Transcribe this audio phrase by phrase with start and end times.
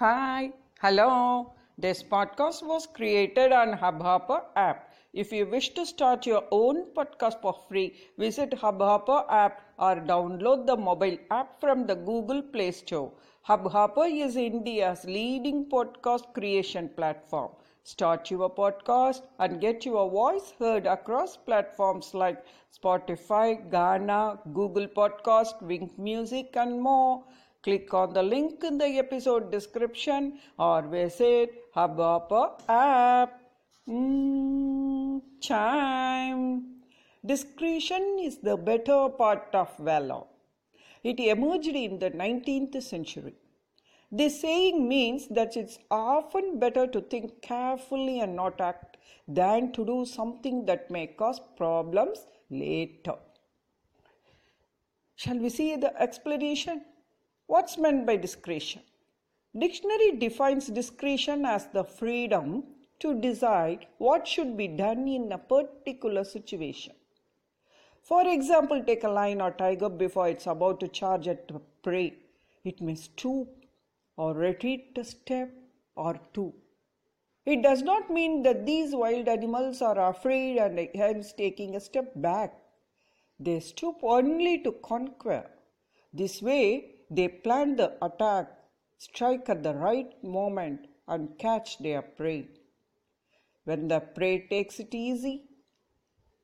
[0.00, 1.52] Hi, hello.
[1.76, 4.92] This podcast was created on Hubhopper app.
[5.12, 10.66] If you wish to start your own podcast for free, visit Hubhopper app or download
[10.66, 13.12] the mobile app from the Google Play Store.
[13.46, 17.50] Hubhopper is India's leading podcast creation platform.
[17.82, 25.60] Start your podcast and get your voice heard across platforms like Spotify, Gaana, Google Podcast,
[25.62, 27.24] Wynk Music, and more.
[27.68, 33.42] Click on the link in the episode description or visit Hubhopper app.
[33.86, 36.80] Mm, chime.
[37.26, 40.22] Discretion is the better part of valor.
[41.04, 43.34] It emerged in the 19th century.
[44.10, 49.84] This saying means that it's often better to think carefully and not act than to
[49.84, 53.16] do something that may cause problems later.
[55.16, 56.86] Shall we see the explanation?
[57.48, 58.82] What's meant by discretion?
[59.58, 62.64] Dictionary defines discretion as the freedom
[63.00, 66.92] to decide what should be done in a particular situation.
[68.02, 71.50] For example, take a lion or tiger before it's about to charge at
[71.82, 72.18] prey.
[72.64, 73.48] It may stoop
[74.18, 75.50] or retreat a step
[75.96, 76.52] or two.
[77.46, 82.12] It does not mean that these wild animals are afraid and hence taking a step
[82.14, 82.52] back.
[83.40, 85.46] They stoop only to conquer.
[86.12, 88.48] This way, they plan the attack,
[88.98, 92.48] strike at the right moment, and catch their prey.
[93.64, 95.44] When the prey takes it easy,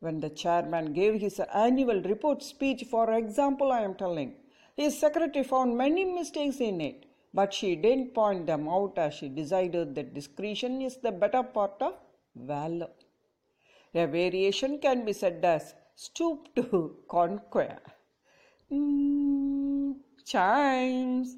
[0.00, 4.34] when the chairman gave his annual report speech, for example, I am telling,
[4.76, 9.28] his secretary found many mistakes in it but she didn't point them out as she
[9.28, 11.94] decided that discretion is the better part of
[12.34, 12.90] valor.
[13.94, 17.78] A variation can be said as stoop to conquer.
[18.70, 19.11] Mm,
[20.24, 21.36] chimes.